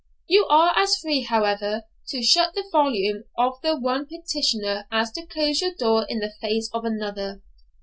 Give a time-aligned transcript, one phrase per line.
[0.27, 5.27] You are as free, however, to shut the volume of the one petitioner as to
[5.27, 7.43] close your door in the face of the other.